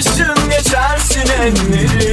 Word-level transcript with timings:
Alırsın 0.00 0.50
geçersin 0.50 1.26
enleri 1.42 2.09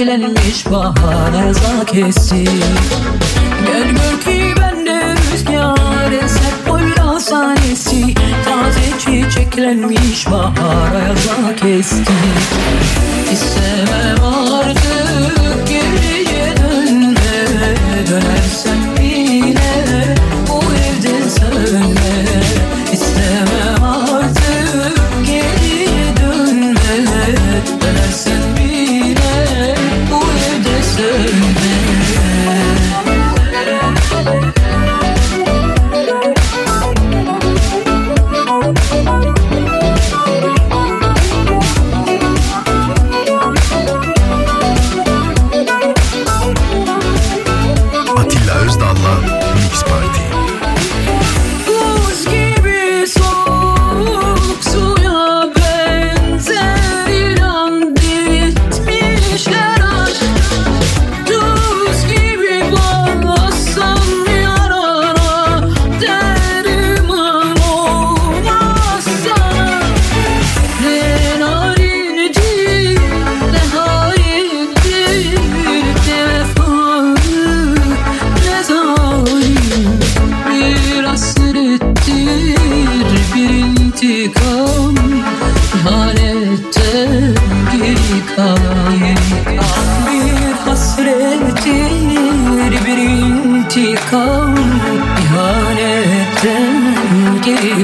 Çelenmiş 0.00 0.66
bahar 0.70 1.48
ezakesi 1.48 2.44
Gel 3.66 3.90
gör 3.90 4.20
ki 4.20 4.54
bende 4.60 5.14
rüzgar 5.32 6.12
eser 6.12 6.52
boyla 6.68 7.20
sanesi. 7.20 8.14
Taze 8.44 8.98
çiçeklenmiş 8.98 10.26
bahar 10.26 11.10
ezakesi 11.10 12.04
İstemem 13.32 14.24
artık. 14.24 15.39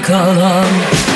column 0.06 1.15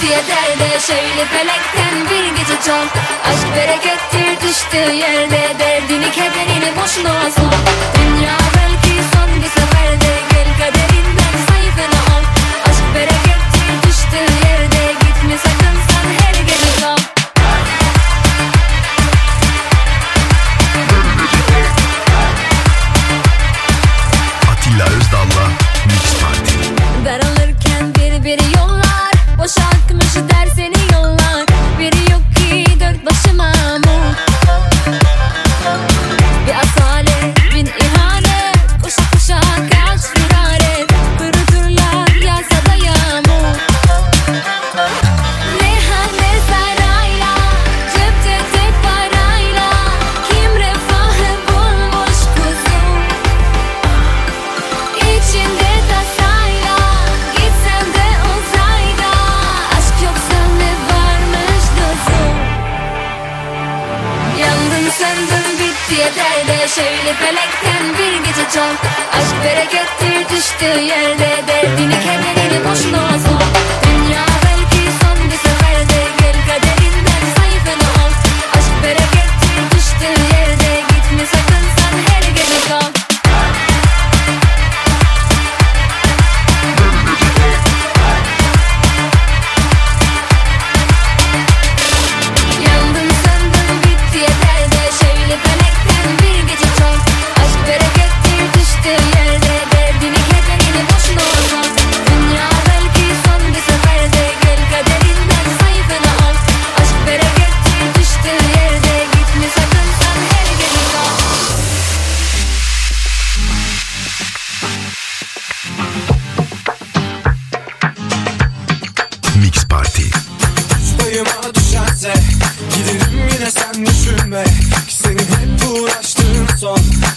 diye 0.00 0.16
derde 0.16 0.80
Şöyle 0.80 1.24
felekten 1.24 2.10
bir 2.10 2.36
gece 2.36 2.62
çal. 2.66 2.86
Aşk 3.30 3.56
berekettir 3.56 4.48
düştüğü 4.48 4.94
yerde 4.94 5.40
Derdini 5.58 6.10
kederini 6.10 6.76
boşuna 6.76 7.30
sal. 7.30 7.50
Dünya 7.94 8.39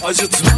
acıtma. 0.04 0.53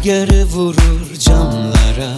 rüzgarı 0.00 0.44
vurur 0.44 1.18
camlara 1.18 2.12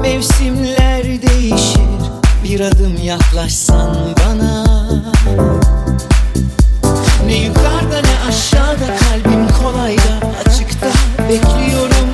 Mevsimler 0.00 1.04
değişir 1.04 1.80
bir 2.44 2.60
adım 2.60 2.96
yaklaşsan 3.04 3.96
bana. 4.26 4.64
Ne 7.26 7.36
yukarıda 7.36 8.00
ne 8.00 8.28
aşağıda 8.28 8.96
kalbim 8.96 9.48
kolayda 9.48 10.20
açıkta 10.46 10.90
bekliyorum. 11.28 12.08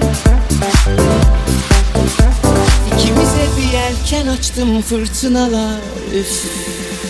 İkimize 2.87 3.47
bir 3.57 3.73
yelken 3.73 4.27
açtım 4.27 4.83
fırtınalar 4.83 5.81
üflemeni 6.15 7.05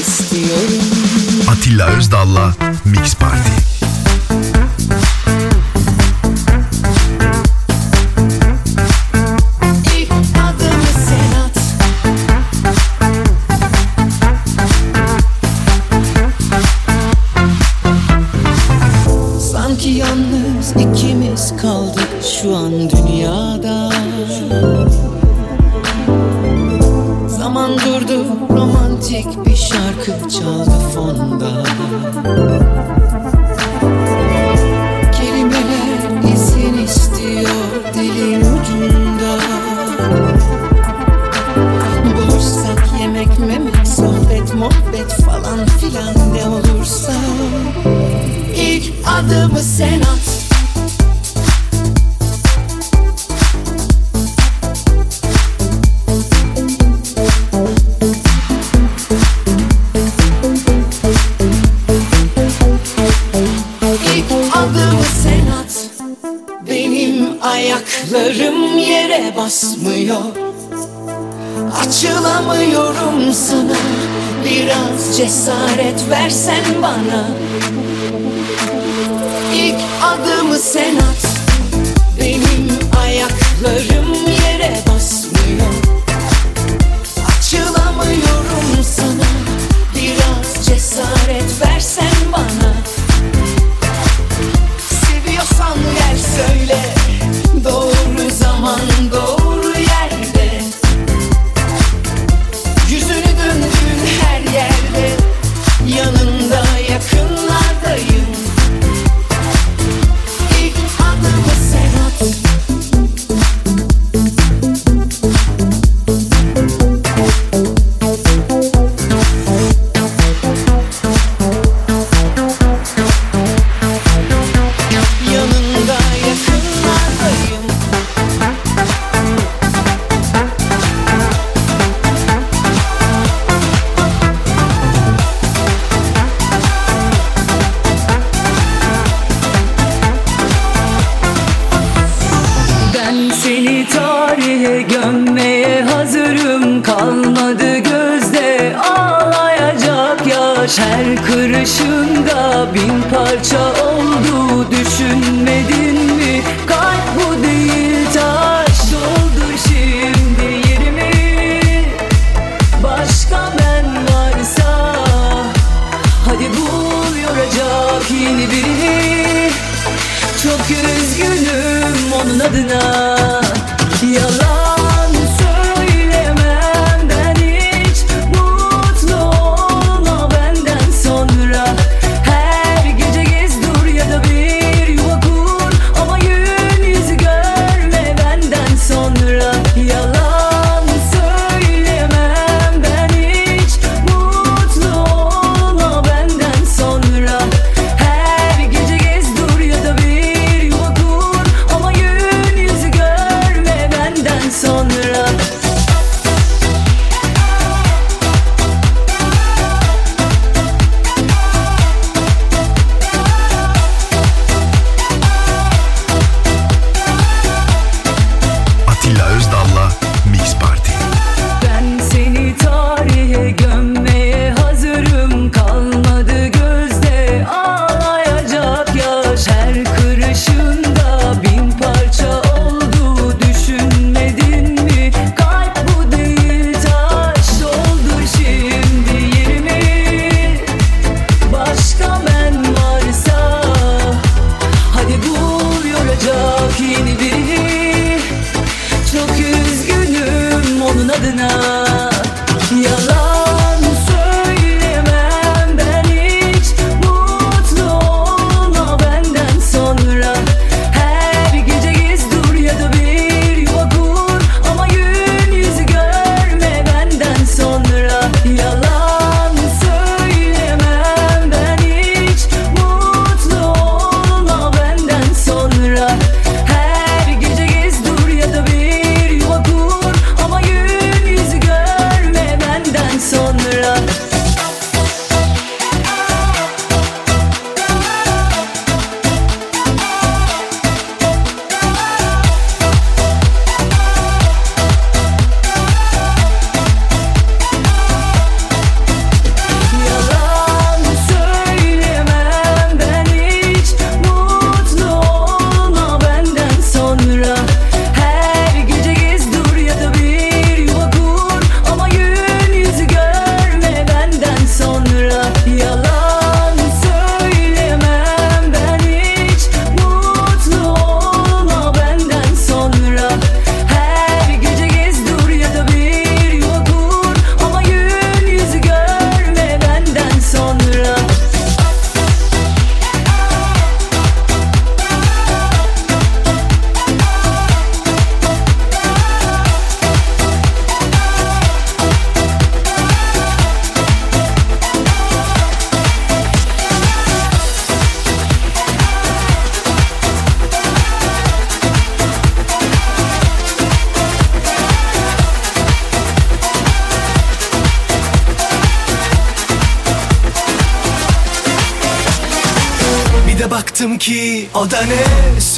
istiyorum. 0.00 0.84
Atilla 1.48 1.86
Özdal'la 1.86 2.54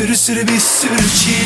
Sürü 0.00 0.16
sürü 0.16 0.48
bir 0.48 0.58
sürü 0.58 1.08
çiğ 1.14 1.39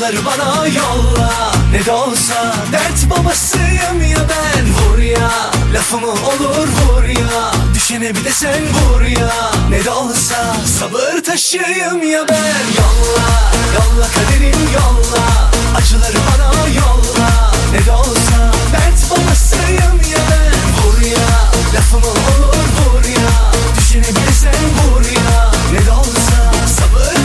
Şarkıları 0.00 0.24
bana 0.26 0.66
yolla. 0.66 1.52
Ne 1.72 1.84
de 1.84 1.92
olsa 1.92 2.54
dert 2.72 3.10
babasıyım 3.10 4.02
ya 4.10 4.18
ben. 4.28 4.66
Vur 4.72 4.98
ya 4.98 5.30
lafımı 5.74 6.12
olur 6.12 6.68
vur 6.68 7.04
ya. 7.04 7.50
Düşene 7.74 8.14
bir 8.14 8.24
de 8.24 8.30
sen 8.30 8.62
vur 8.62 9.00
ya. 9.02 9.30
Ne 9.70 9.84
de 9.84 9.90
olsa 9.90 10.56
sabır 10.78 11.24
taşıyım 11.24 12.02
ya 12.02 12.28
ben. 12.28 12.64
Yolla 12.78 13.28
yolla 13.74 14.06
kaderim 14.14 14.60
yolla. 14.74 15.50
Acıları 15.76 16.18
bana 16.32 16.68
yolla. 16.68 17.52
Ne 17.72 17.86
de 17.86 17.92
olsa 17.92 18.52
dert 18.72 19.10
babasıyım 19.10 20.00
ya 20.10 20.18
ben. 20.30 20.60
Vur 20.76 21.00
ya 21.06 21.28
lafımı 21.74 22.10
olur 22.10 22.66
vur 22.78 23.04
ya. 23.04 23.30
Düşene 23.78 24.08
bir 24.08 24.26
de 24.26 24.32
sen 24.40 24.64
vur 24.76 25.04
ya. 25.04 25.50
Ne 25.72 25.86
de 25.86 25.92
olsa 25.92 26.52
sabır 26.66 27.19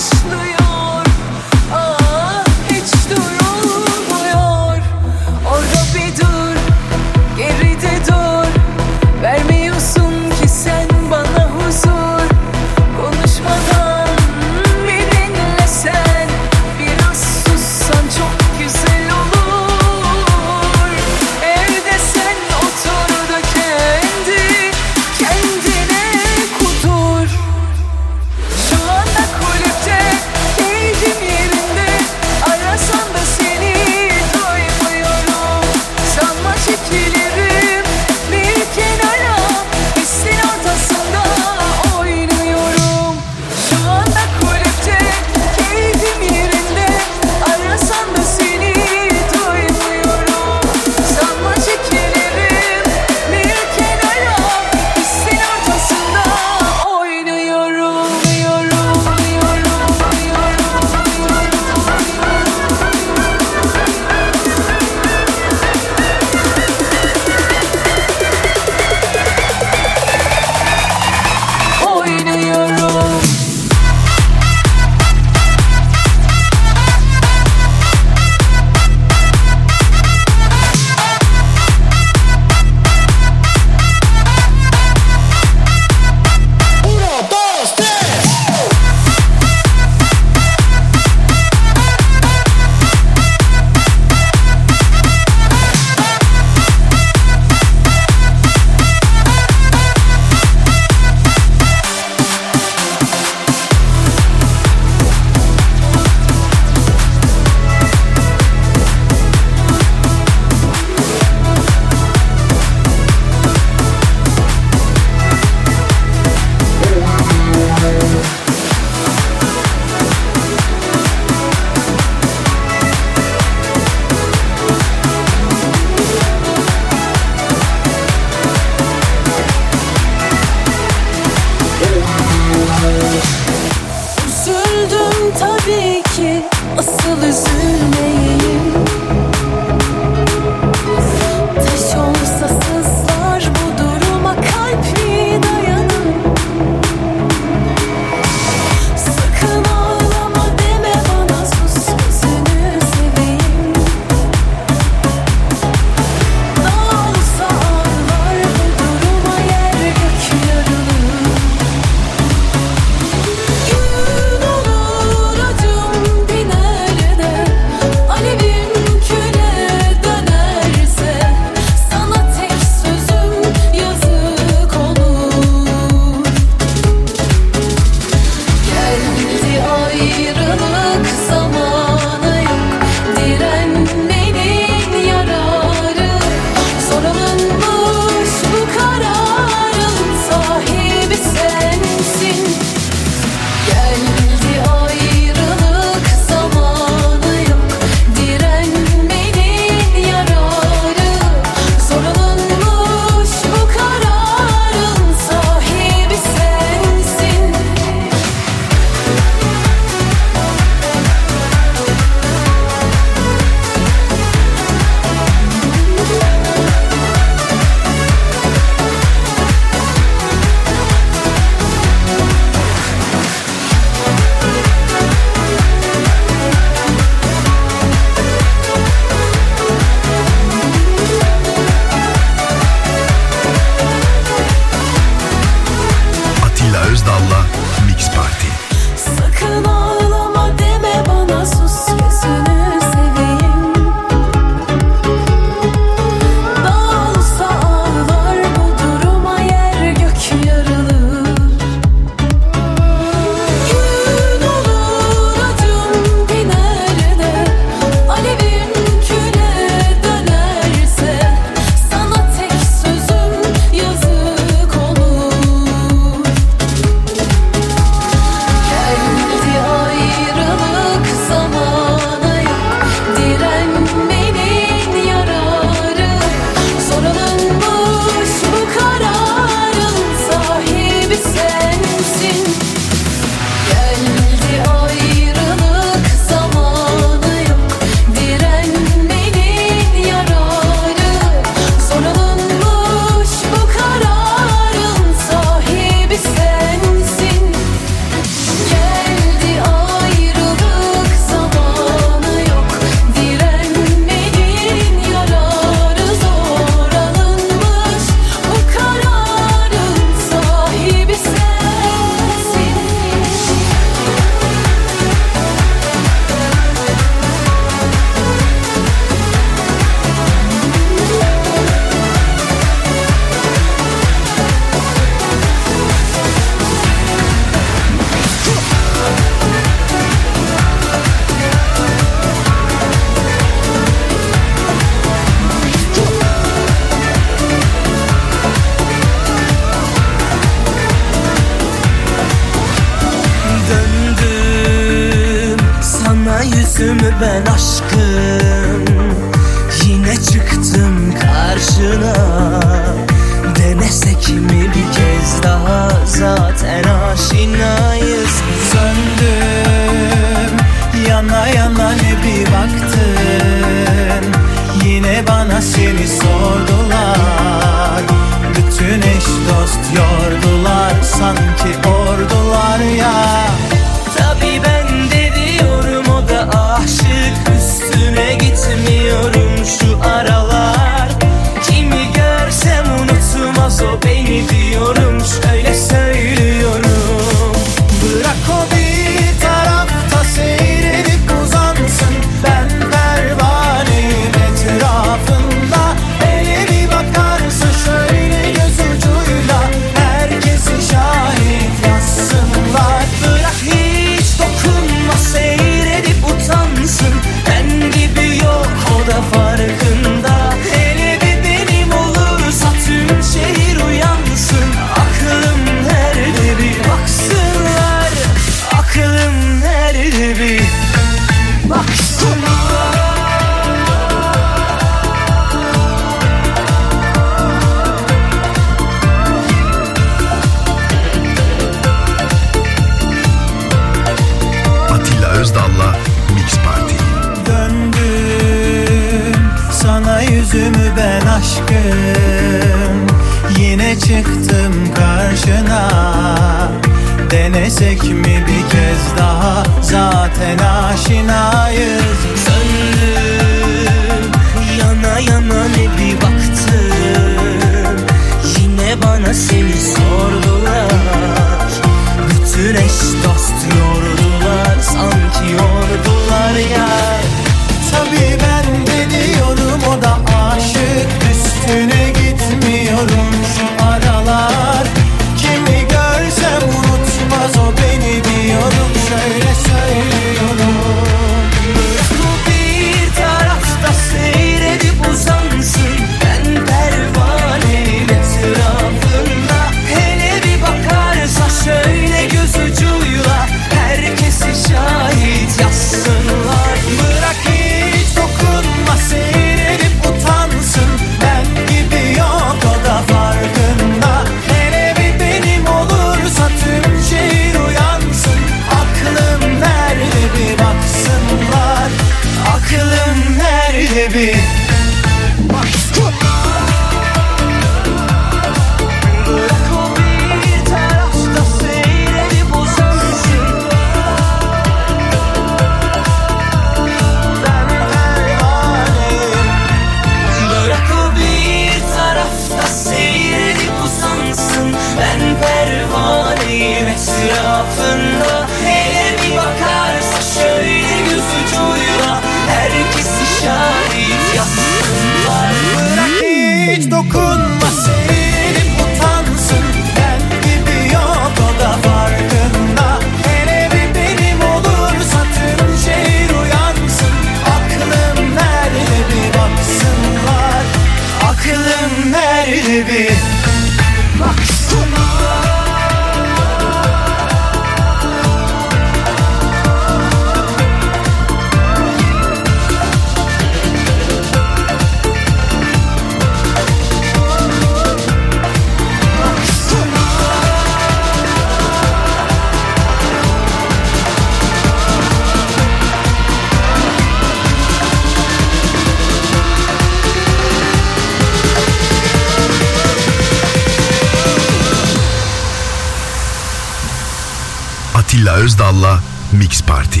Özdal'la 598.78 599.00
Mix 599.32 599.62
Party. 599.62 600.00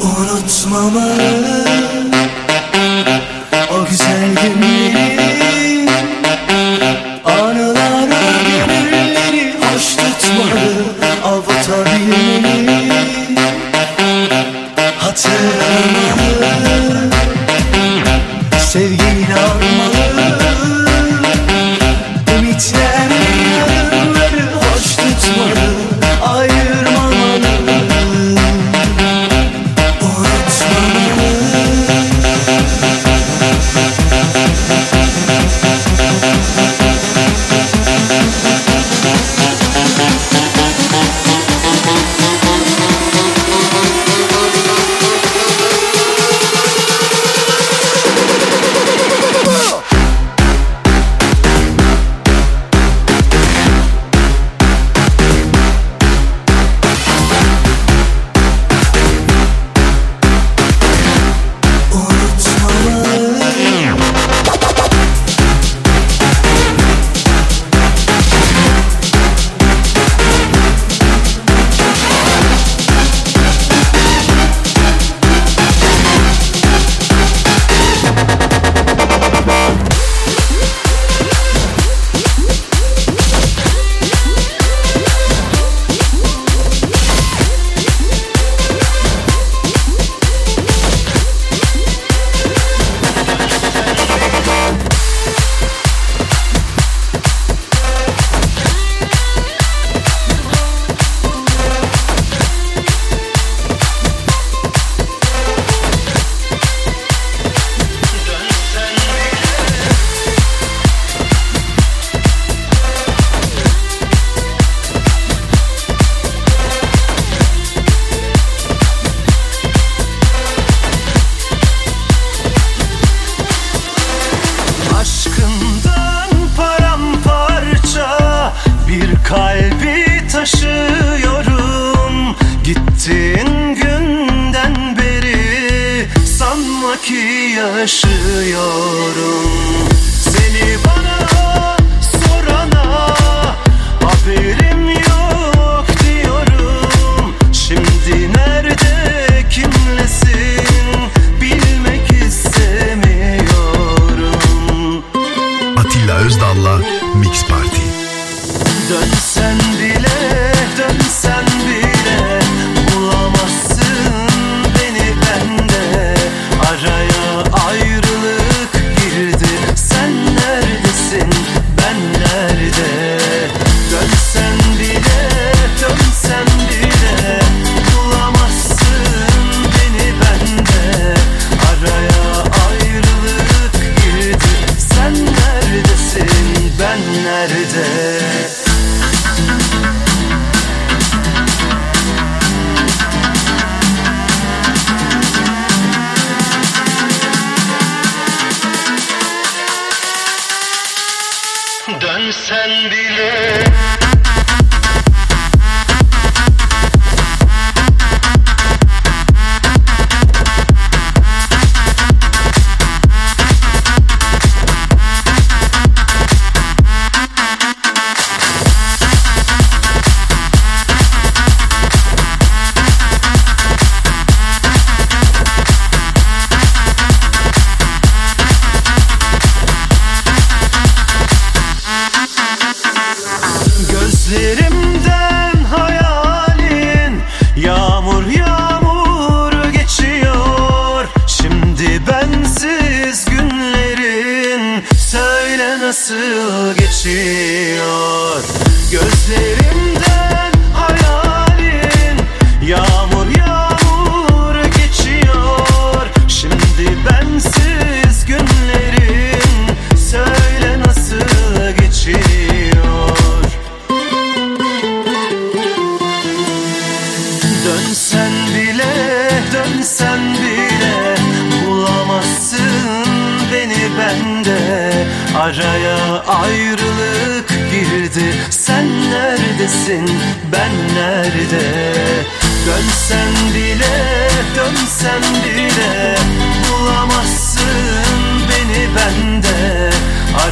Unutmamalı 0.00 1.79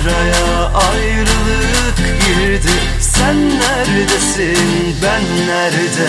Araya 0.08 0.72
ayrılık 0.72 1.98
girdi. 1.98 2.70
Sen 3.00 3.48
neredesin, 3.48 4.96
ben 5.02 5.46
nerede 5.46 6.08